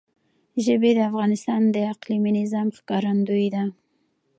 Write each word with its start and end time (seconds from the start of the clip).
ژبې 0.65 0.91
د 0.95 0.99
افغانستان 1.09 1.61
د 1.75 1.77
اقلیمي 1.93 2.31
نظام 2.39 2.67
ښکارندوی 2.77 3.47
ده. 3.55 3.63